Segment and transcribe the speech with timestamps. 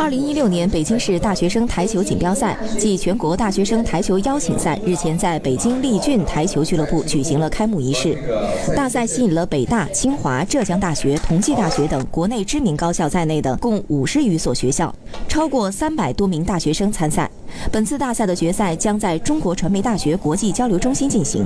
[0.00, 8.16] 二零一六年北京市大学生台球锦标赛暨全国大学生台球邀请赛日前在北京利骏台球俱乐部举行了开幕仪式。
[8.76, 14.94] 大赛吸引了北大、清华、浙江大学、同济大学等国内知名高校在内的共五十余所学校，
[15.28, 17.28] 超过三百多名大学生参赛。
[17.72, 21.44] 本次大赛的决赛将在中国传媒大学国际交流中心进行。